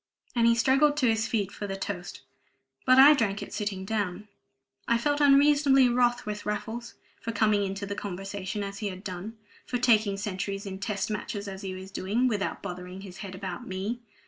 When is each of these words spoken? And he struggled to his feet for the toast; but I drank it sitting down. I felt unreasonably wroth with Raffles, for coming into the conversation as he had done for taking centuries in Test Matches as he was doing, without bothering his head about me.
And 0.35 0.47
he 0.47 0.55
struggled 0.55 0.97
to 0.97 1.07
his 1.07 1.27
feet 1.27 1.51
for 1.51 1.67
the 1.67 1.75
toast; 1.75 2.21
but 2.87 2.97
I 2.97 3.13
drank 3.13 3.43
it 3.43 3.53
sitting 3.53 3.85
down. 3.85 4.29
I 4.87 4.97
felt 4.97 5.21
unreasonably 5.21 5.89
wroth 5.89 6.25
with 6.25 6.43
Raffles, 6.43 6.95
for 7.19 7.31
coming 7.31 7.63
into 7.63 7.85
the 7.85 7.93
conversation 7.93 8.63
as 8.63 8.79
he 8.79 8.87
had 8.87 9.03
done 9.03 9.37
for 9.67 9.77
taking 9.77 10.17
centuries 10.17 10.65
in 10.65 10.79
Test 10.79 11.11
Matches 11.11 11.47
as 11.47 11.61
he 11.61 11.75
was 11.75 11.91
doing, 11.91 12.27
without 12.27 12.63
bothering 12.63 13.01
his 13.01 13.17
head 13.17 13.35
about 13.35 13.67
me. 13.67 13.99